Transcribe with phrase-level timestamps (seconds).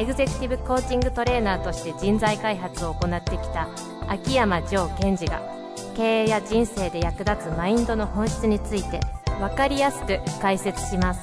[0.00, 3.68] エグゼクティブコーチングトレーナーとして人材開発を行ってきた
[4.08, 5.42] 秋山城賢治が
[5.94, 8.98] 経営や人生で役立つマインドの本質について
[9.38, 11.22] 分かりやすく解説します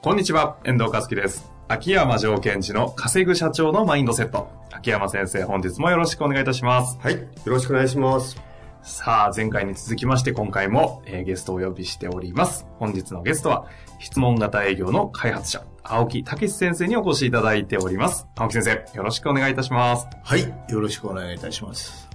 [0.00, 1.50] こんにちは、遠藤和樹です。
[1.66, 4.48] 秋山城賢治の稼ぐ社長のマインドセット。
[4.70, 6.96] 秋山先生、本日もよろしくお願いいたします。
[7.00, 7.14] はい。
[7.14, 8.40] よろしくお願いします。
[8.82, 12.66] さあ、前回に続きまして今回も、えーゲストをお呼びしております。
[12.78, 13.66] 本日のゲストは、
[14.00, 18.26] 質問型営業の開発者、青木武先生にお越しいただいております。
[18.34, 20.08] 青木先生、よろしくお願いいたします。
[20.24, 20.52] はい。
[20.68, 22.08] よろしくお願いいたします。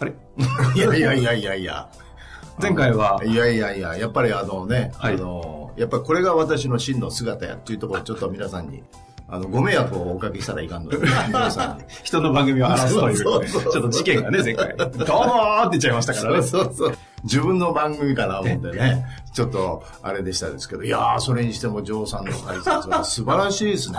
[0.00, 0.12] あれ？
[0.74, 1.88] いやいやいやいやいや。
[2.60, 8.82] 前回は、いやいやいや、やっぱりあのね、はいあの、やっぱりこれが私の真の姿やっていうところ、ちょっと皆さんに、
[9.28, 10.98] あの、ご迷惑をおかけしたらいかんので、
[11.28, 11.84] 皆さんに。
[12.02, 16.42] 人の番組を話すという、ちょっと事件がね、前回、どうもーって言っちゃいましたからね。
[16.42, 16.98] そうそうそう。
[17.26, 23.98] 自分の番組かな思ってね、ちょっとあれでしたですけど、いやー、それにしても、ジョーさんの解説は素晴らしいですね。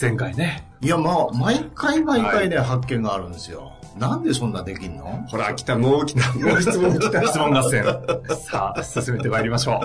[0.00, 3.72] 前回ね、いや、まあ、毎回毎回ね、発見があるんですよ。
[3.96, 5.24] なんでそんなできんの？
[5.28, 7.22] ほら、来た、もう来た、もう質問来た。
[7.26, 7.84] 質問合戦。
[8.44, 9.84] さあ、進めてまいりましょう。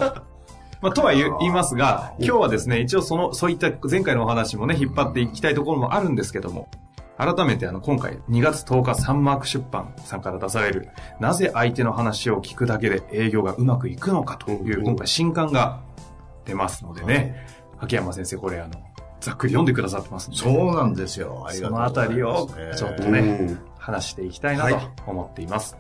[0.82, 6.68] まあ、とは言い言いますが、今日はですね、一応その、そういった前回のお話もね、引っ張っていきたいところもあるんですけども、
[7.18, 15.82] 改めてあの、今回2月10日サンマーク出版さんから出される、なぜ相手の話を聞くだけで営業がうまくいくのかという、うん今回新刊が
[16.46, 17.48] 出ますのでね、
[17.80, 18.74] 秋山先生これあの、
[19.20, 21.46] ざっくり読んでくださってますので、そうなんですよ。
[21.48, 22.56] ありがそのあとうございます。
[22.56, 25.76] たりをちょっとね、うん話していきたいなと思っています。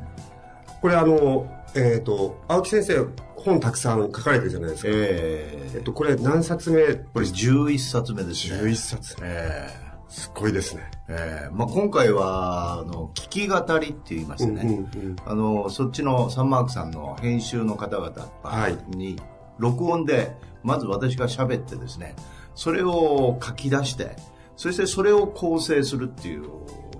[0.81, 4.89] これあの、えっ、と、青木先生、本たくさん書かれてるじゃないですか。
[4.91, 6.95] えーえっと、これ何冊目？
[6.95, 8.57] これ11冊目ですね。
[8.57, 9.15] 11冊。
[9.21, 10.91] えすっごいですね。
[11.07, 19.19] ーえーまあ、今回は、あの、聞き語りって言いましてね、うんうんうんあの、そっちのサンマークさんの編集の方々はいに、
[19.57, 22.15] 録音で、まず私が喋ってですね、
[22.55, 24.17] それを書き出して、
[24.57, 26.43] そしてそれを構成するっていう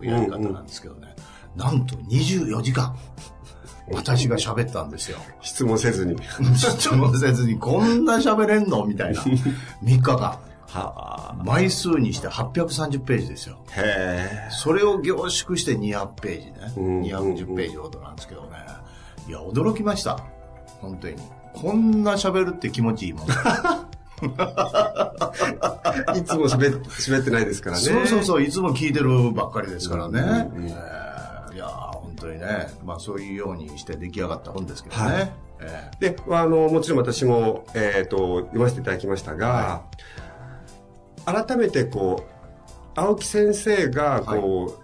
[0.01, 1.13] やり方なんですけどね、
[1.57, 2.95] なんと24時間、
[3.91, 5.17] 私が喋ったんですよ。
[5.41, 6.15] 質問せずに。
[6.55, 8.85] 質問せずにこんな喋れんの？
[8.85, 9.21] みたいな。
[9.21, 9.45] 3
[9.83, 10.39] 日間。
[10.79, 13.57] は枚数にして830ページですよ。
[13.69, 13.81] あ。
[13.81, 16.53] へそれを凝縮して200ページね。
[16.77, 18.49] うん210ページほどなんですけどね。
[19.27, 20.23] いや、驚きました。
[20.79, 21.15] 本当に。
[21.53, 23.27] こんな喋るって気持ちいいもん。
[23.29, 23.33] え。
[26.17, 27.81] いつも喋っ喋ってないですからね。
[27.81, 30.19] そうそうそう、いつも聞いてるばっかりですからね。
[30.53, 31.01] うんうんえー
[31.53, 35.03] いやー本当にね、まあそういうようにして出来上がった本ですけどね。
[35.03, 35.31] はい
[35.63, 39.83] えで、あの、もちろん私も、えっ、と、読ませていただきましたが、
[41.25, 42.31] 改めてこう、
[42.95, 44.77] 青木先生が、こ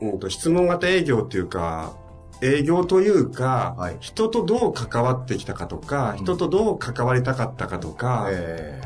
[0.00, 1.96] う、うんと、質問型営業っていうか、
[2.42, 3.96] 営業というか、はい。
[4.00, 6.24] 人とどう関わってきたかとか、うん。
[6.24, 8.80] 人とどう関わりたかったかとーか、え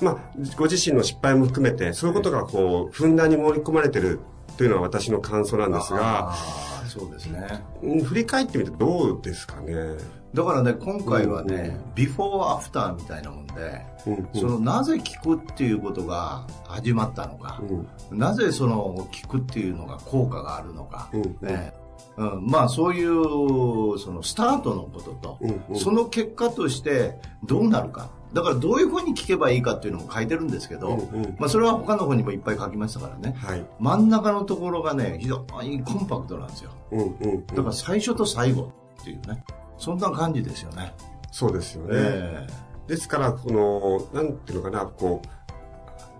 [0.00, 0.18] まあ、
[0.56, 4.20] ご自身の失敗も含めて、そういうことがこう、ふんだんに盛り込まれてる
[4.56, 6.34] というのは私の感想なんーですが、
[6.86, 7.64] そうですね。
[7.82, 9.74] うん振り返ってみてどうですかね？
[10.34, 13.52] だからね、今回はね、うんビフォーアフターみたいなもんで、
[14.06, 14.28] うんうん。
[14.32, 17.60] そのなぜ聞くっていうことが始まったのか、
[18.10, 18.18] うん。
[18.18, 21.36] なぜその聞くっていうのが効果があるのか、うん。
[21.46, 21.74] ね。
[22.16, 25.78] うん、まあそういうそのスタートのことと、うんうん。
[25.78, 28.10] その結果としてどうなるか。
[28.32, 31.36] だからどういうふうに聞けばいいかっていうのも書いてるんですけど、うんうん。
[31.38, 33.34] まあ、それは他の方にもいっぱい書きましたからね。
[33.36, 33.66] はい。
[33.78, 36.70] 真ん中のところがね非常にコンパクトなんですよ。
[36.92, 37.46] うんうんうん。
[37.46, 39.44] だから最初と最後っていうね
[39.82, 40.94] そんな感じですよね、
[41.32, 41.88] そうですよね。
[41.92, 42.46] え
[42.86, 45.28] ですから、この、なんていうのかな、こう、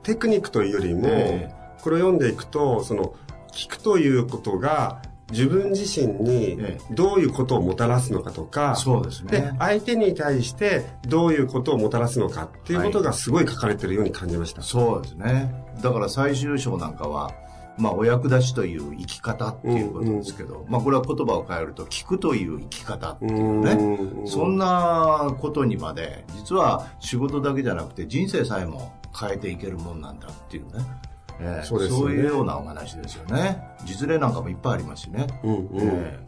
[0.02, 3.14] テクニックというよりも、えこれを読んでいくと、その、
[3.52, 5.00] 聞くということが、
[5.30, 14.62] 自分自身にえどういうことをもたらすのかとか、そうですでね、相手に対してどういうことをもたらすのかっていうことがすごい書かれてるように感じました。
[14.62, 15.54] そうですね。
[15.80, 17.32] だから最終章なんかは
[17.78, 30.84] まあ、お役立ちという生き方っていうことですけど、まあ、これは言葉を変えると、聞くという生き方っていうね、うんそんなことにまで、実は仕事だけじゃなくて人生さえも変えていけるもんなんだっていうね。
[31.40, 32.14] ええそうですよね。
[32.14, 33.62] いうようなお話ですよね。
[33.84, 35.26] 実例なんかもいっぱいありますしね。
[35.42, 35.68] うんうん。
[35.80, 36.20] え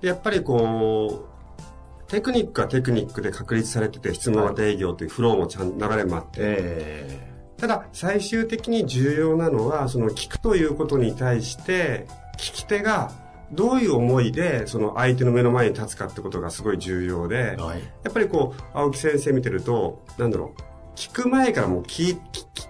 [0.00, 7.31] でやっぱりこう、テクニックはテクニックで確立されてて、質問型営業というフローもちゃん流れもあって、ええ
[7.62, 13.12] ただ、最終的に重要なのは、その聞くということに対して、聞き手が
[13.52, 20.60] どういう思いで、その相手の目の前に立つかってことがすごい重要で、はい、やっぱりこう、青木先生見てると、なんだろう、
[20.96, 22.18] 聞く前からもう聞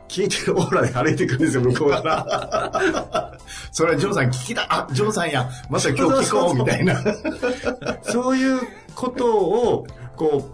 [0.08, 3.38] 聞いてるオーラで歩いていくんですよ、向こうから。
[3.72, 7.02] それはジョーさん聞きだ、あ、ジョーさんや、また今日聞こうみたいな。
[8.12, 8.60] そういう
[8.94, 9.86] ことを、
[10.16, 10.50] こ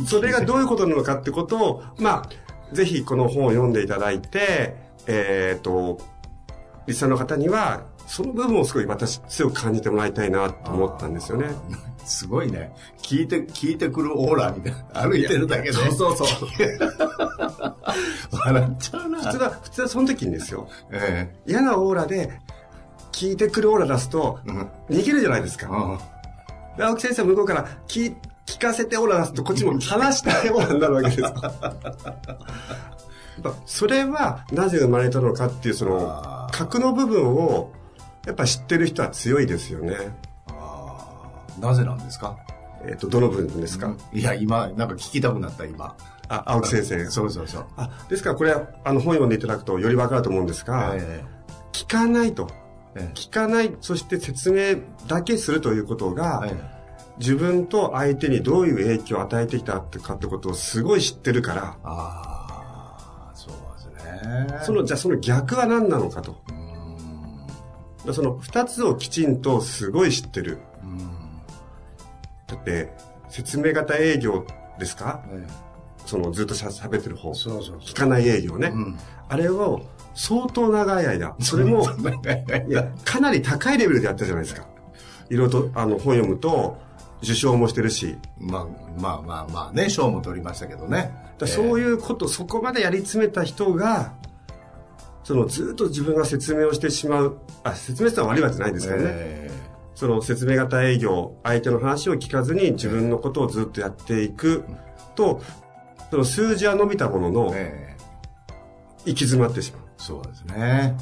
[0.00, 2.41] う、それがどういうことなのかってことを、まあ、
[2.72, 4.76] ぜひこの本を読んでいただいて、
[5.06, 5.98] えっ、ー、と、
[6.86, 11.46] リスナーの方には、その部分をすごい私強く感じてもらいたいなと思ったんですよね。
[12.04, 12.72] すごいね。
[12.98, 15.02] 聞いて、聞いてくるオーラみたいな。
[15.02, 15.72] 歩いてるだけで。
[15.72, 16.48] そうそうそう。
[18.32, 19.22] 笑っちゃうな。
[19.22, 20.68] 普通は、普通はその時にですよ。
[20.90, 22.40] ええー、嫌なオーラで、
[23.12, 24.40] 聞いてくるオーラ出すと、
[24.90, 26.00] 逃げるじゃないですか。
[26.78, 28.14] うん、青木先生は向こうから聞、
[28.46, 31.22] 聞かせてオーラ出すと、こっちも話したいオーラになるわけです。
[33.66, 37.72] それは、なぜ生まれたのかっていう、その、核の部分を、
[38.26, 39.96] やっぱ知ってる人は強いですよね。
[41.60, 42.36] なぜなんですか？
[42.84, 45.96] えっ、と、どの部分ですか、うん、いや、今、なんか聞きたくなった、今。
[46.28, 47.04] あ、青木先生。
[47.06, 47.66] そうそうそう。
[47.76, 52.48] あ、ですからこれは、あの、本読んでいただくとよりわかると思うんですが、えー、聞かないと。
[52.94, 56.60] えー、聞かない、そして説明だけするということが、えー、
[57.18, 63.54] 自分と相手にどういう影響を与えてきたかってことをすごい知ってるから、ああ、そう
[63.92, 64.60] ですね。
[64.62, 66.36] その、じゃあその逆は何なのかと。
[68.12, 70.58] その二つをきちんとすごい知ってる。
[72.48, 72.92] だって、
[73.28, 74.44] 説明型営業
[74.78, 75.52] ですか、ええ、
[76.04, 77.34] そのずっとしゃべってる方。
[77.34, 78.98] そうそうそう聞かない営業ね、うん。
[79.28, 79.82] あれを
[80.14, 81.86] 相当長い間、それも、
[82.68, 84.66] いや、かなり高いレベルでやったじゃないですか。
[85.30, 86.76] いろいろとあの本読むと、
[87.22, 88.18] 受賞もしてるし。
[88.38, 88.66] まあ
[89.00, 91.12] まあまあまあね、賞も取りましたけどね。
[91.46, 94.14] そういうこと、そこまでやり詰めた人が、
[95.24, 99.08] そのずっと自分が説明をしてしまう、あ、説明したら悪いわけじゃないですからね。
[99.08, 104.64] えーその説明型営業、相手の話を聞かずに自分のことをずっとやっていく
[105.14, 105.40] と、
[106.10, 107.54] その数字は伸びたものの、
[109.04, 109.82] 行き詰まってしまう。
[109.96, 110.96] そうですね。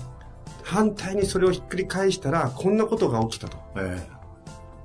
[0.64, 3.56] 反対にそれをひっくり返したら、こんなことが起きたと。
[3.76, 4.06] え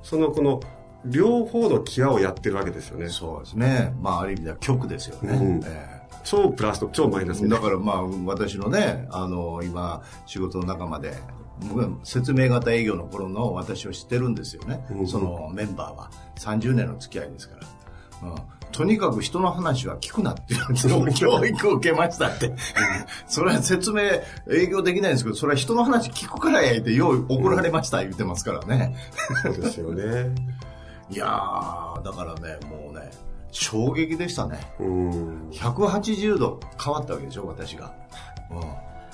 [0.01, 0.61] その、この、
[1.05, 3.09] 両方の際をやってるわけですよね。
[3.09, 3.93] そうですね。
[4.01, 5.33] まあ、ある意味では極ですよね。
[5.33, 5.61] うん。
[5.65, 11.13] え超プラスと超マイナスだからまあ私のねあの今仕事の仲間で
[12.03, 16.11] 説明型営業の頃の私を知ってるんですよね、うん、そのメンバーは。
[16.37, 17.55] 30年の付き合いですか
[18.21, 18.35] ら、うん、
[18.73, 22.53] とにかく人の話は聞くなっていう 教育を受けましたって。
[23.27, 24.01] それは説明
[24.51, 28.95] 営業できないんですけどそれは人の話聞くからやいてよう怒られました言ってますからね、
[29.43, 30.35] そうですよね
[31.09, 33.11] いやーだからねもうね
[33.51, 37.93] 衝撃でしたね、うん、180度変わったわけでしょ私が、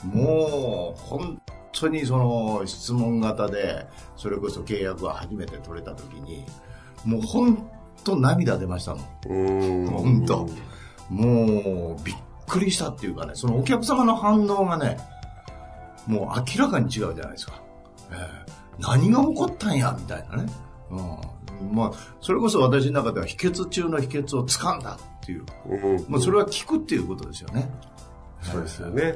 [0.03, 1.41] うん、もう本
[1.71, 6.45] 当にその質問型で、それこそ契約が初めて取れた時に、
[7.05, 7.69] もう本
[8.03, 9.87] 当涙出ましたもん。
[9.87, 10.47] 本当。
[11.09, 12.15] もうびっ
[12.47, 14.97] くりしたっていうかね、そのお客様の反応がね、
[16.07, 17.61] もう明らかに違うじゃないですか。
[18.11, 20.51] えー、何が起こったんや、みたいなね。
[20.89, 21.17] うん。
[21.61, 21.91] まあ、
[22.21, 25.45] それこそ私の中では秘訣中の秘訣をつかんだっていう。
[25.67, 27.69] うん、まあ、それは聞くっていうことですよね。
[28.41, 29.15] そうですよね。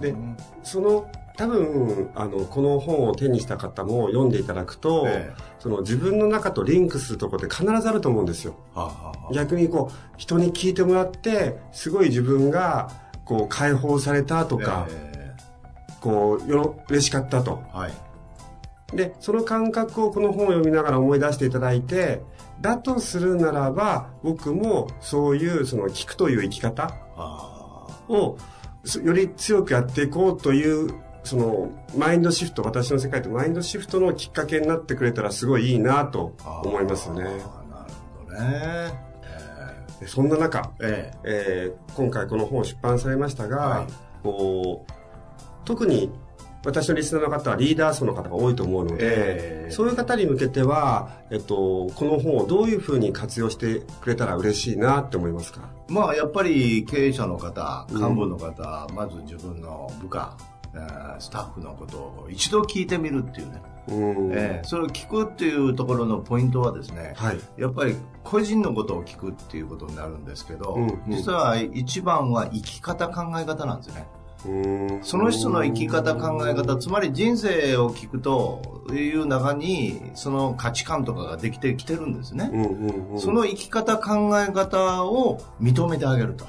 [0.00, 0.14] で、
[0.62, 12.90] その多分あのこの本を手にした方も読んでいただくと、ええ、その自分の中とリンクするところって必ずあると思うんですよ、はあはあ、逆にこう人に聞いてもらってすごい自分が
[13.24, 15.34] こう解放されたとか、え、
[16.00, 17.92] こうよ嬉しかったと、はい、
[18.94, 22.22] でその感覚をこの本を読みながら思い出していただいて
[22.60, 26.94] だとするならば僕もそういうその聞くという生き方
[28.08, 28.36] を
[29.02, 30.94] より強くやっていこうという
[31.24, 36.34] そのマインドシフト私の世界とマインドシフトのきっかけになってくれたらすごいいいなと
[36.64, 37.22] 思いますね。
[37.22, 39.12] なるほどね。
[40.00, 43.86] えー、そんな中、えー、えー、今回この本出版されましたが、はい、
[44.24, 44.92] こう
[45.64, 46.10] 特に
[46.64, 55.68] 私のリスナーの方はリーダー層の方が多いと思うので、えー、そういう方に向けては、えっと、この本をどういうふうに活用してくれたら嬉しいなって思いますか？
[55.88, 60.36] まあやっぱり経営者の方幹部の方、うん、まず自分の部下
[61.18, 63.62] スタッフのことを一度聞いてみるっていうね、
[64.34, 74.06] えー、それを聞くっていうところのポイントはですね、はい、やっぱり個人のことを聞くっていうことになるんですけど、うんうん、実は一番は生き方考え方なんですね。
[75.02, 82.50] その人の生き方考え方つまり人生を聞くという中にその価値観とかができてきてるんですね、
[83.18, 86.46] その生き方考え方を認めてあげると。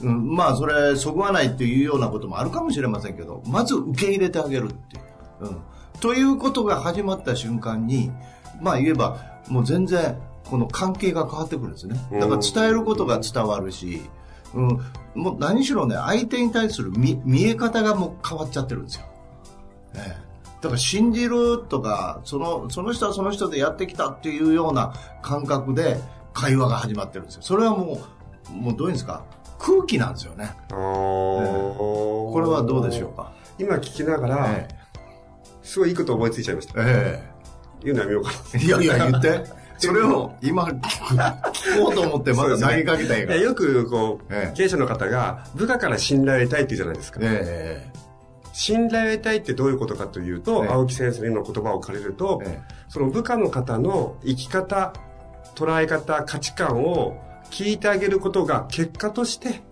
[0.00, 4.98] まあそれそぐわないっていうようなこともあるかもしれませんけどまず受け入れてあげるってい
[5.40, 5.60] う、うん、
[6.00, 8.10] ということが始まった瞬間に
[8.60, 11.96] まあ言えばもう全然この関係が変わってくるんですね。
[12.12, 14.00] だから伝えることが伝わるし、
[14.54, 14.80] うん、
[15.14, 19.06] もう何しろね相手に対する見見え方がもう変わっちゃってるんですよ、
[19.94, 20.28] ええ。
[20.60, 26.00] だから信じるとかそのその人はその人でやってきたっていうような感覚で
[26.32, 27.42] 会話が始まってるんですよ。
[27.42, 28.00] それはも
[28.50, 29.24] うもうどういうんですか？
[29.58, 30.56] 空気なんですよね。
[30.70, 30.74] あー。
[30.74, 33.32] これはどうでしょうか？
[33.58, 34.68] 今聞きながら、え
[35.62, 36.74] すごいいいこと思いついちゃいました。
[36.78, 37.22] え
[37.82, 39.44] 言うのやめようかえいやいや言って
[39.78, 43.26] それを今聞聞こうと思ってまだ投げかけたんやな。
[43.26, 43.36] から。
[43.36, 44.56] いやよく、こう、ええ。
[44.56, 47.20] 経営者の方が、部下から信頼を得たいって言うじゃないですか。
[47.22, 47.90] え
[48.52, 50.70] 信頼を得たいってどういうことかというと、ええ。
[50.72, 54.92] 青木先生の言葉を借りると、えその部下の方の生き方、
[55.54, 57.16] 捉え方、価値観を
[57.50, 59.62] 聞いてあげることが結果として、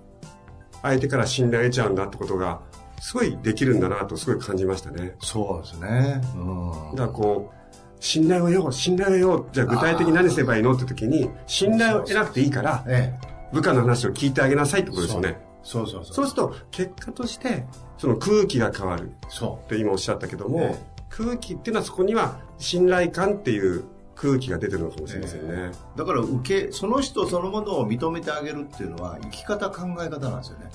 [0.82, 2.60] 相手から信頼を得ちゃうんだってことが、
[3.00, 5.16] すごいできるんだなとすごい感じましたね。
[5.20, 6.20] そうですね。
[6.34, 6.96] うん。
[6.96, 7.65] だからこう、
[8.06, 9.46] 信頼を得よう、信頼を得よう。
[9.52, 13.26] じゃあ具体的に何すればいいのって時に、信頼を得なくていいから、ええ。
[13.52, 15.38] 部下の話を聞いてあげなさいってことですよね。
[15.64, 16.26] そうそうそうそう。
[16.26, 17.64] すると、結果として、
[17.98, 19.10] その空気が変わる。
[19.28, 23.84] そって今おっしゃったけども、え空気っていうのはそこには信頼感っていう
[24.14, 25.72] 空気が出てるのかもしれませんね。
[25.96, 30.66] だから受けその人そのものを認めてあげるっていうのは生き方考え方なんですよね、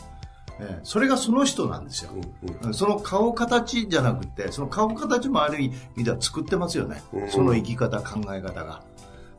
[0.60, 2.74] ええそれがその人なんですよ、うんうん。
[2.74, 7.29] その顔形じゃなくてその顔形もある意味では作ってますよね、うん。
[7.29, 8.63] その生き方考え方が。
[8.63, 8.84] だか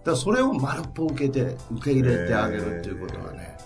[0.05, 3.57] らそれを丸っぽ受けて受け入れてあげるっていうことはね、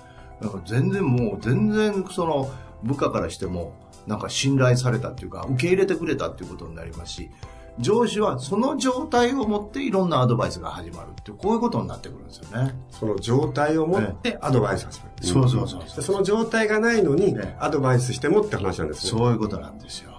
[0.41, 2.51] なんか全然もう全然その
[2.83, 3.75] 部下からしても
[4.07, 7.31] なんか信頼されたっていうか受け入れてくれたっていうことになりますし
[7.79, 12.75] 上司はその状態を持っていろんなアドバイスが始まるってこういうことになってくるんですよね。
[12.91, 15.27] その状態を持ってアドバイスをする。
[15.27, 17.57] そうそうそうでその状態がないのにええ。
[17.59, 19.11] アドバイスしてもって話なんですね。
[19.19, 20.13] そういうことなんですよ。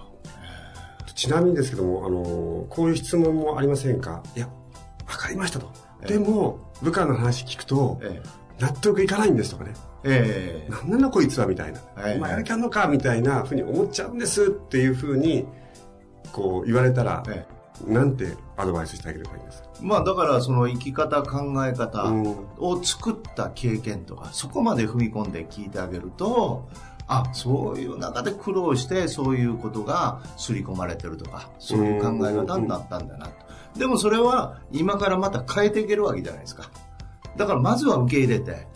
[1.14, 4.22] ちなみにですけども、あの、こういう質問もありませんか？
[4.36, 4.52] いや、わ
[5.16, 5.68] かりましたと。
[6.06, 8.22] でも、部下の話聞くと、え
[8.60, 9.72] 納得いかないんですとかね。
[10.04, 10.70] ええ。
[10.70, 11.80] なんなんだこいつはみたいな。
[11.96, 15.44] はいお前やる気あんのかみたいなふうに思っちゃうんですっていうふうに、
[16.32, 17.58] こう言われたら、ええ。
[17.86, 19.68] なんてアドバイスしてあげればいいんですか？
[19.80, 22.36] まあだからその生き方考え方うん。
[22.58, 26.68] を作った経験とかそこまで踏み込んで聞いてあげると
[27.06, 33.78] あそういう中で苦労してそういうことが刷り込まれてるとかそういう考え方になったんだなと。
[33.78, 36.70] でもそれは今からまた変えていけるわけじゃないですか。
[37.36, 38.66] だからまずは受け入れて、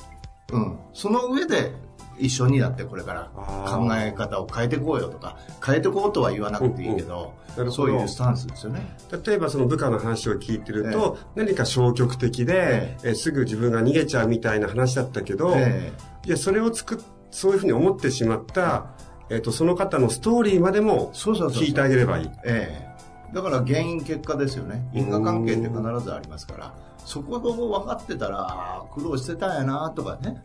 [0.52, 1.72] うん、その上で
[2.18, 7.66] 一緒になってこれから考え方を変えていこうよとか変えていこうとは言わなくていいけど,、うん。
[7.66, 8.96] うんそういうスタンスですよね。
[9.24, 15.92] 例えばその部下の話を聞いてると、何か消極的で、えすぐ自分が逃げちゃうみたいな話だったけど、え
[16.24, 16.98] いやそれを作っ
[17.30, 18.86] そういうふうに思ってしまった、
[19.28, 21.62] えっとその方のストーリーまでもそうそうそうそう。
[21.64, 22.30] 聞いてあげればいい。
[22.44, 22.86] え
[23.30, 24.88] え、だから原因結果ですよね。
[24.94, 26.74] 因果関係って必ずありますから。
[27.04, 30.42] そこを分かってたら苦労してたんやなとかね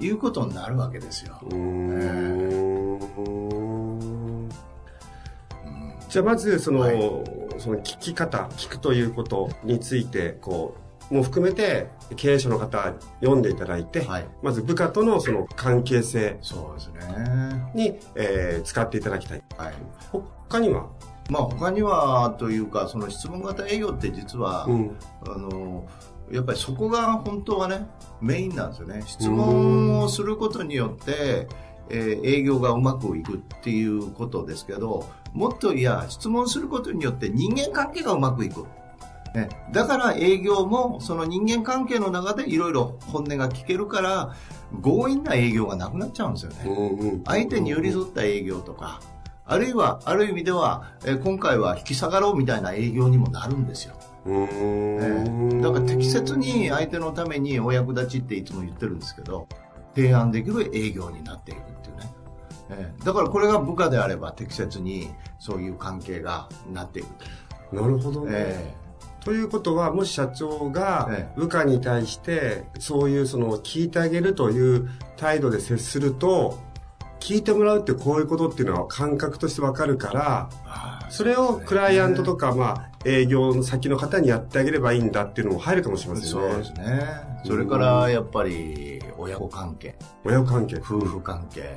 [0.00, 2.98] いうことになるわけですよ、うーん。
[6.08, 6.96] じゃあまずその,、はい。
[7.58, 10.76] その聞き方聞くということについてこ
[11.10, 14.26] うも含めて経営者の方読んでいただいて、はい。
[14.42, 17.70] まず部下とのその関係性そうですね。
[17.74, 19.42] に、えー使っていただきたい。
[19.58, 19.74] はい。
[20.10, 20.86] 他には、
[21.30, 24.96] まあ他にはというかその質問型営業って実は、うん。
[25.26, 25.86] あの
[26.30, 27.86] やっぱりそこが本当はね
[28.20, 29.02] メインなんですよね。
[29.06, 31.48] 質問をすることによって、
[31.90, 38.64] えー営業がうまくいくっていうことですけどもっといや質問することによって人間関係がうまくいく、
[39.34, 44.34] ね、だから営業もその人間関係の中でいろいろ本音が聞けるから
[44.82, 47.24] 強引な営業がなくなっちゃうんですよね、うんうん。
[47.24, 49.00] 相手に寄り添った営業とか、
[49.44, 53.94] あるいは、ある意味では、えー今回は引き下がろうみたいな営業にもなるんですよ。
[54.26, 59.46] えだから適切に相手のためにお役立ちっていつも言ってるんですけど、
[59.94, 62.14] 提案できる営業になっていくっていうね。
[62.70, 67.08] えーだからこれが部下であれば適切にそういう関係がなっていく
[67.70, 67.76] と。
[67.76, 68.74] なるほどね、え
[69.24, 71.40] ということは、もし社長がええ。
[71.40, 76.58] 部下に対して、そういうその聞いてあげるという態度で接すると、
[77.20, 86.56] 聞いてもらうってこういうことっていうのは感覚としてわかるから、ーそれをクライアントとか、まあ、営業の先の方にやってあげればいいんだっていうのも入るかもしれませんそうね。
[86.56, 87.02] ですね。
[87.44, 89.94] それからやっぱり親子関係。
[90.24, 90.76] 親子関係。
[90.76, 91.76] 夫婦関係、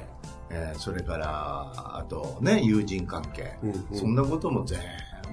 [0.49, 4.79] えーそれからあとね友人関係、うんうんそんなことも全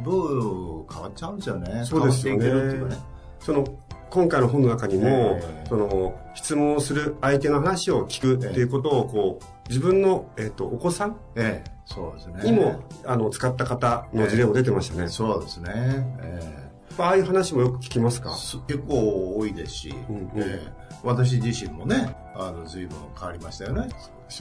[0.02, 2.96] 部変わっちゃうんですよねそうですよね
[3.38, 3.64] その、
[4.14, 5.64] 今回の本の中にも、え。
[5.66, 11.70] ーその質問をする相手の話を聞くっていうことをこう自分の、えっとお子さんええ。
[11.84, 12.44] そうですね。
[12.44, 15.72] にも、あの使った方の事例も出てましたね、そうですね、
[16.20, 18.30] えああいう話もよく聞きますか？
[18.30, 20.30] えす結構多いですし、うんうん。
[20.36, 20.72] ええ。
[21.02, 23.80] 私自身もねあの随分変わりましたよね。
[23.80, 23.92] よね。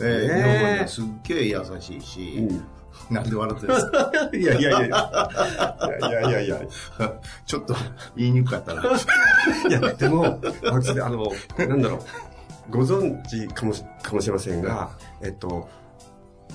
[0.02, 0.36] ええ。
[0.36, 2.48] 日本語にはすっげえ優しいし、
[3.10, 4.12] なんで笑ってるんですか？
[4.34, 5.30] いやいやいや。
[6.00, 6.58] いやいやいや。
[6.58, 6.66] いや
[7.46, 7.76] ちょっと
[8.16, 8.84] 言いにくかったな。
[9.70, 12.00] いやでも私あのなんだろう。
[12.70, 14.90] ご存知かもしかもしれませんが、
[15.22, 15.68] えっと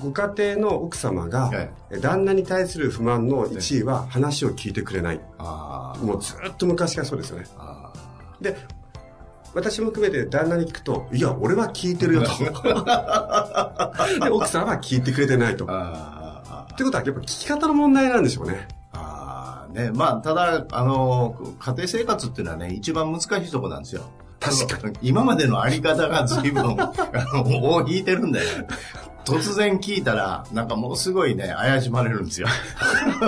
[0.02, 1.50] ご家庭の奥様が、
[1.90, 5.20] え旦那に対する不満の1位は話を聞いてくれない。
[5.38, 6.04] あー。
[6.04, 7.46] もうずっと昔からそうですよね。
[7.58, 7.92] あ
[8.40, 8.56] で、
[9.54, 12.28] 私も含めて旦那に聞くと、いや、俺は聞いてるよと。
[14.24, 15.66] で、奥さんは聞いてくれてないと。
[16.84, 18.66] ーってことは、やっぱ聞き方の問題なんでしょうね。
[18.92, 24.02] ああ、ね、まあ、ただ、あの、家庭生活っていうのはね、一番難しいとこなんですよ。
[24.40, 24.96] 確かに。
[25.02, 26.92] 今までのあり方が随分、 あ
[27.34, 28.46] の、尾を引いてるんだよ。
[29.24, 32.46] 突然聞いたら、なんかものすごいね、怪しまれるんですよ。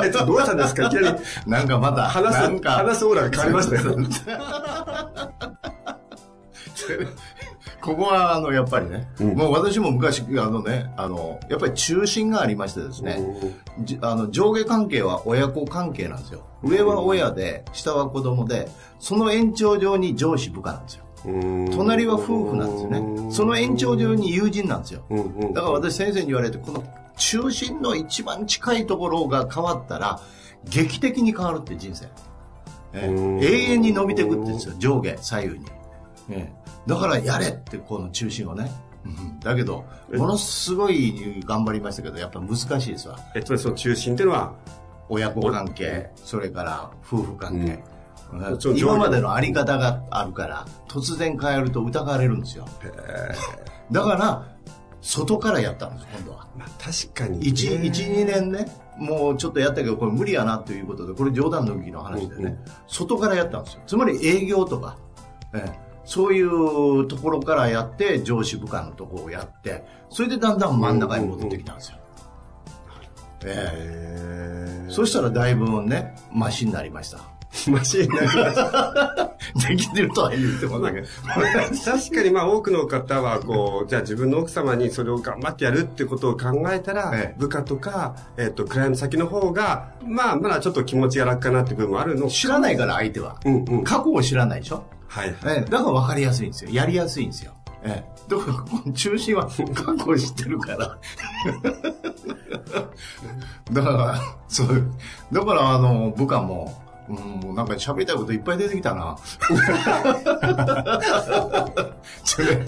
[0.03, 0.87] えっと、どうしたんですか？
[0.87, 3.99] いきなりなんかまた、話す、なんか、話すオーラが変わりましたよ。
[7.81, 13.21] ここは、あの、やっぱりね、うんもう私も昔、あのね、あの、やっぱり中心がありましてですね、
[13.81, 16.45] じあの上下関係は親子関係なんですよ。
[16.63, 18.69] 上は親で、下は子供で、
[18.99, 21.05] その延長上に上司部下なんですよ。
[21.25, 23.33] 隣は夫婦なんですよね。
[23.33, 25.03] その延長上に友人なんですよ。
[25.55, 26.83] だから私先生に言われて、この
[27.17, 30.21] 中心の一番近いところが変わったら、
[30.65, 32.07] 劇的に変わるって人生。
[32.93, 35.67] ええうん永遠に伸びていくって言うんですよ、上下、左右に。
[36.31, 38.71] ええだからやれって、この中心をね。
[39.05, 43.19] うんだけど、ものすごい頑張りましたけど、やっぱ難しいですわ。
[43.35, 44.55] え、つまりその中心っていうのは、
[45.09, 47.73] 親子関係、それから夫婦関係。
[47.73, 47.85] うん
[48.77, 52.65] 今までのあり方があるから、突然変えると疑われるんですよ。
[53.91, 54.47] だから、
[55.01, 56.47] 外からやったんです、今度は。
[56.57, 58.67] まあ、確かに、1、1、2年ね、
[58.99, 63.81] もうちょっとやったけど、これ無理やなということで、これ冗談抜きの話でね、外からやったんですよ。
[63.85, 64.97] つまり営業とか、
[65.53, 71.99] ええそういうところからやって、上司部下のところをやって、それでだんだん真ん中に戻ってきたんですよ。
[73.45, 77.21] ええへーそしたらだいぶね、マシになりました。
[77.71, 79.37] マシになりました。
[79.69, 81.07] できてるとは言ってもだけど。
[81.85, 93.37] 確かにまあ多くの方はこう、じゃあ自分の奥様にそれを頑張ってやるってことを考えたら、ええ部下とか、えっ、と、クライアント先の方が、まあまだちょっと気持ちが楽かなって部分もあるの知らないから相手は。
[93.45, 93.85] うんうん。
[93.85, 95.35] 過去を知らないでしょはい。
[95.45, 96.71] ええ、だから分かりやすいんですよ。
[96.71, 97.53] やりやすいんですよ。
[97.83, 100.99] ええ、だから中心は過去を知ってるから。
[103.73, 104.85] だから、そう、
[105.33, 109.17] だからあの、部下も、うん、もうなんか喋りたいこといっぱい出てきたな。
[112.23, 112.65] そ れ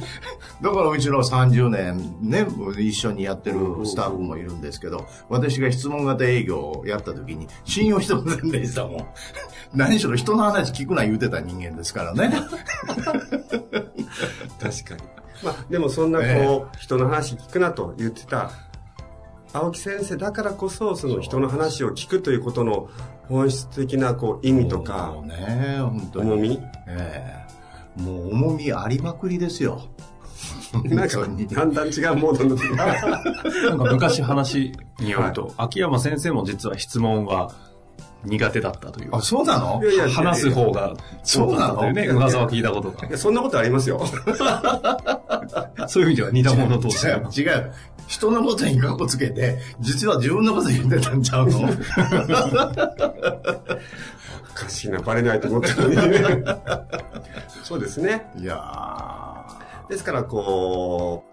[0.61, 2.45] だからうちの30年ね、
[2.79, 9.07] 一緒にやってるスタッフもいるんですけど、私が質問型営業をやった時に信用してませんでしたもん。
[9.75, 12.31] 何しろ人の話聞くな言うてた人間ですからね。
[14.61, 15.03] 確かに。
[15.43, 18.51] まあでもそんなこう、え人の話聞くなと言ってた、
[19.53, 22.89] 青木先生だからこそ、その人の話を聞くということの
[23.29, 26.33] 本質的なこう意味とかも、うね、本当に。
[26.33, 26.61] 重み？
[26.87, 27.43] ええ
[27.97, 29.83] もう重みありまくりですよ。
[30.85, 37.51] なんか、だんだん違うモードになってきたなんか昔話によると、秋山先生も実は質問は
[38.25, 39.11] 苦手だったという。
[39.13, 39.81] あ、そうなの？
[39.83, 43.11] いやいや話す方がそうだったというね、そうなの噂は聞いたことがい。
[43.11, 44.01] やそんなことありますよ。
[45.89, 47.73] そういう意味では似た者同士違う、違う。
[48.07, 51.61] 人のことに過去つけて、実は自分のこと言ってたんちゃうの？
[54.53, 56.23] おかしいな、バレないと思ったのにね。
[57.65, 58.27] そうですね。
[58.37, 58.59] いや
[59.89, 61.25] ですから、こ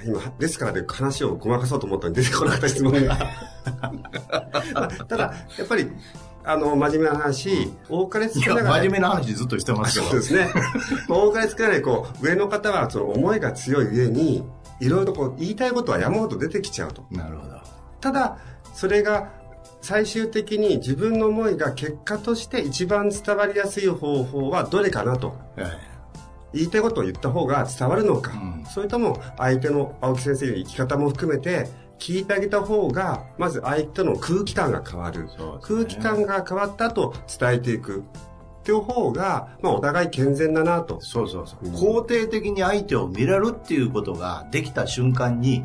[0.00, 3.18] う、今、ですからで話をごまかそうと思ったのに出てこなかった質問が。
[5.08, 5.90] ただ、やっぱり、
[6.48, 8.62] あの、真面目な話、多かれ少な。
[8.62, 10.06] 真面目な話ずっとしてますけど。
[10.12, 10.48] そうですね。
[11.06, 14.42] 多かれ少ながら、こう、上の方は、その思いが強い上に、
[14.80, 17.04] いろいろとこう、言いたいことは山ほど出てきちゃうと。
[17.10, 17.56] なるほど。
[18.00, 18.38] ただ、
[18.72, 19.28] それが、
[19.82, 25.36] 最終的に自分の思いが結果として一番伝わりやすい方法はどれかなと。
[25.56, 25.66] え
[26.54, 35.30] 言いたいことを言った方が伝わるのか、うんそれとも相手の青木先生の生き方も含めて聞いてあげた方がまず相手の空気感が変わる、ね
[35.62, 41.66] 空気感が変わった後伝えていくっていう方が、まあ、お互い健全だなとえそうそうそう。
[41.66, 45.62] うん肯定的に相手を見れるっていうことができた瞬間に、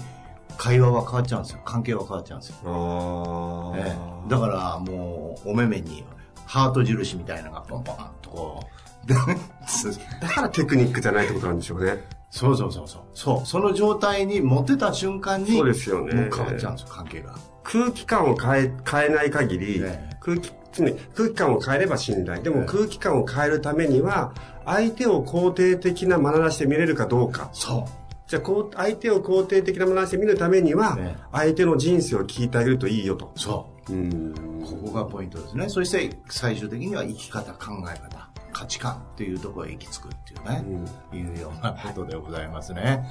[0.57, 1.61] 会話は変わっちゃうんですよ。
[1.65, 2.55] 関係は変わっちゃうんですよ。
[2.63, 3.95] あーえ
[4.27, 6.05] えだからもうお目目に
[6.45, 8.63] ハート印みたいなのがポンポンとこ
[9.03, 9.15] うで
[10.21, 12.03] だからテクニックじゃないってことなんでしょうね。
[12.33, 13.01] そうそうそうそう。
[13.13, 13.47] そう。
[13.47, 17.35] その状態に持ってた瞬間に、そうですよねもう変わっちゃうんですよ、関係が。
[17.63, 22.41] 空気感を変え、変えない限り、ね空気、常に空気感を変えれば信頼。
[22.41, 24.33] でもね空気感を変えるためには、
[24.65, 27.51] 相手を肯定的な眼差しで見れるかどうか。
[27.53, 27.87] そ
[28.25, 33.31] じゃあ、こう、相手を肯定的な眼差しで見るためには、ね相手の人生を聞いてあげるといいよと。
[33.35, 33.39] う。
[33.39, 33.93] そう。
[33.93, 34.33] うん。
[34.65, 35.69] ここがポイントですね。
[35.69, 43.05] そして最終的には生き方、考え方、価値観っていうところへ行き着くっていうね、いうようなことでございますね。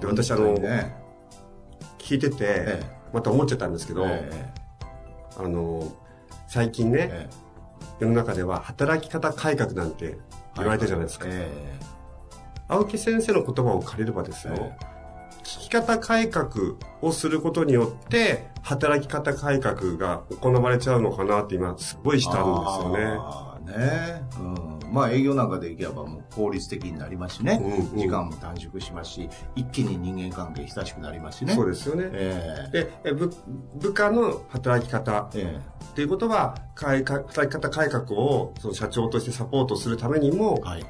[0.00, 0.94] で私あのね、
[1.98, 2.82] 聞いてて、え
[3.12, 4.52] また思っちゃったんですけど、え
[5.38, 5.90] あの、
[6.46, 7.48] 最近ね、ええ。
[8.00, 10.18] 世の中では働き方改革なんて
[10.56, 11.26] 言われてるじゃないですか。
[11.28, 11.78] え
[12.68, 14.98] 青木先生の言葉を借りればですよ、え
[15.42, 16.50] 聞き方改革
[17.00, 23.38] をすることによって、働き方改革が行われちゃうのかなって今、すごいしたんですよね。
[23.72, 24.22] ね。
[24.38, 27.98] うん、まあ営業なんかでいけばもう効率的になりますしね、うんうん。
[27.98, 31.54] 時間も短縮しますし一気に人間関係親しくなりますしね。
[31.54, 32.08] そうですよね。
[32.12, 33.32] えで、え部
[33.76, 35.78] 部下の働き方ええ。
[35.84, 40.86] っていうことは、改革働き方改革をその社長としてサポートするためにもえ、はい。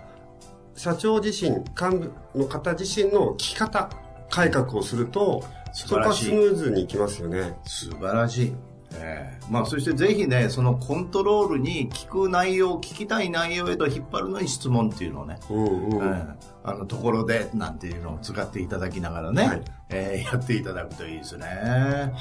[0.74, 3.90] 社長自身、幹部の方自身の聞き方
[4.30, 7.58] 改革をすると、そこはスムーズにいきますよね。
[7.64, 8.52] 素晴らしい。
[8.94, 16.07] ええまあ、そしてぜひね、そのコントロールに聞く内容、聞きたい内容へと引っ張るのに質問っていうのをね、うんうん。
[16.07, 22.12] ええあのところでなんていうのを使っていただきながらね、はいええやっていただくといいですね。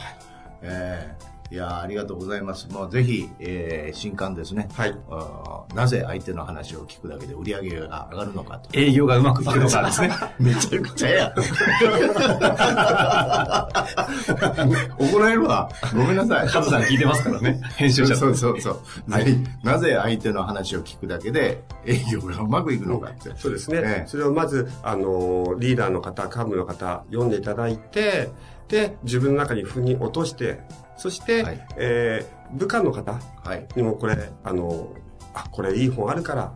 [0.62, 2.68] ええいやあありがとうございます。
[2.70, 4.68] もうぜひ、えー新刊ですね。
[4.74, 4.94] はい。
[5.74, 8.70] なぜ相手の話を聞くだけで売り上げが上がるのかと。
[8.78, 10.12] 営業がうまくいくのかですね。
[10.40, 11.34] めちゃくちゃや。
[15.00, 15.70] 怒られるわ。
[15.96, 16.48] ごめんなさい。
[16.50, 17.62] カズさん聞いてますからね。
[17.78, 18.82] 編集者そうそうそう。
[19.10, 19.38] はい。
[19.64, 23.32] なぜ相手の話を聞くだけで営業がうまくいくのかって。
[23.38, 23.78] そうですね。
[23.78, 28.30] ええそれをまず、あの、リーダーの方、幹部の方、読んでいただいて、で、
[29.04, 30.60] 自分の中に腑に落として、
[30.98, 33.68] そして、はいえー部下の方はい。
[33.76, 34.88] にもこれ、あの、
[35.34, 36.54] あ、これいい本あるから、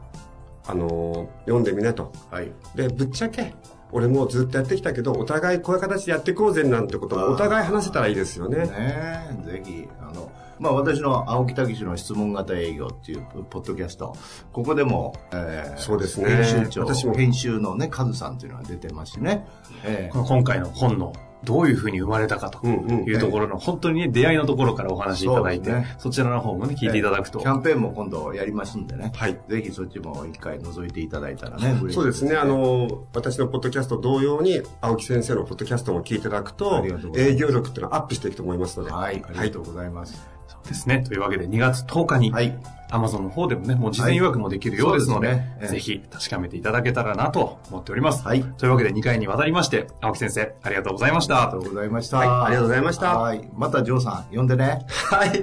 [0.65, 2.13] あの、読んでみなと。
[2.31, 2.49] はい。
[2.75, 3.53] で、ぶっちゃけ、
[3.91, 8.59] 俺もずっとやってきたけど、お互いこういう形でやっていこうぜなんてことも、あーお互い話せたらいいですよね。
[8.59, 14.15] ねえぜひ、あの、まあ私の青木武の質問型営業っていうポッドキャスト、
[14.53, 19.45] ここでも、えーそうですね編集長、私も編集のね、カズさんっていうのが出てますしね。
[19.83, 21.11] えこの今回の本の
[21.43, 27.45] どういうふうに生まれたかというところの本当にね、出会いのところからお話しいただいて、そちらの方もね、聞いていただくとキ。
[27.45, 29.11] ャンペーンも今度やりますんでね。
[29.15, 29.37] はい。
[29.47, 32.35] ぜひそっちも一回覗いていただいたらね、そうですね。
[32.35, 36.85] あ、の、私のポッドキャスト同様に、青木先生のポッドキャストも聞いていただくあと
[37.17, 38.91] 営業力っていうのはアップしていくと思いますので。
[38.91, 40.40] はい、ありがとうございます。
[40.51, 41.03] そうですね。
[41.07, 42.57] というわけで2月10日に、はい。
[42.91, 48.21] Amazon の方でもね、もう事前予約もできるようですので、はいですねええぜひ確かめていただけたらなと思っております。
[48.27, 51.69] はいというわけで2回にわたりまして、青木先生、ありがとうございましたありがと。
[51.69, 52.17] うございました。
[52.17, 53.49] はいありがとうございましたはい。
[53.55, 54.85] またジョーさん、呼んでね。
[54.89, 55.31] はい。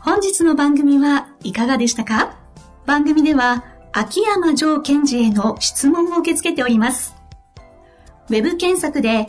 [0.00, 2.36] 本日の番組はいかがでしたか？
[2.86, 7.14] 番組では秋山城賢治への質問を受け付けております。
[8.28, 9.28] ウェブ検索で